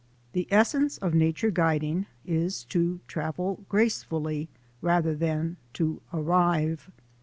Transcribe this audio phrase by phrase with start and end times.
[0.33, 4.49] The essence of nature guiding is to travel grace fully
[4.81, 6.89] rather than to arrive.